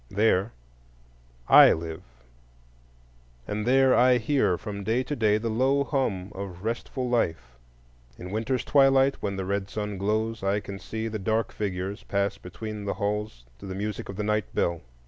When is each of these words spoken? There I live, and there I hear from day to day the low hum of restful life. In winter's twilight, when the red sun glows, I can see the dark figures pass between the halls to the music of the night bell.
There 0.09 0.51
I 1.47 1.73
live, 1.73 2.01
and 3.47 3.67
there 3.67 3.93
I 3.93 4.17
hear 4.17 4.57
from 4.57 4.83
day 4.83 5.03
to 5.03 5.15
day 5.15 5.37
the 5.37 5.47
low 5.51 5.83
hum 5.83 6.31
of 6.33 6.63
restful 6.63 7.07
life. 7.07 7.55
In 8.17 8.31
winter's 8.31 8.65
twilight, 8.65 9.21
when 9.21 9.35
the 9.35 9.45
red 9.45 9.69
sun 9.69 9.99
glows, 9.99 10.41
I 10.41 10.59
can 10.59 10.79
see 10.79 11.07
the 11.07 11.19
dark 11.19 11.51
figures 11.51 12.01
pass 12.01 12.39
between 12.39 12.85
the 12.85 12.95
halls 12.95 13.45
to 13.59 13.67
the 13.67 13.75
music 13.75 14.09
of 14.09 14.15
the 14.15 14.23
night 14.23 14.45
bell. 14.55 14.81